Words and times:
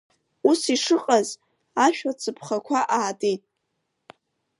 Ус 0.49 0.61
ишыҟаз, 0.73 1.27
ашә 1.85 2.03
ацыԥхақәа 2.11 2.79
аатит. 2.97 3.41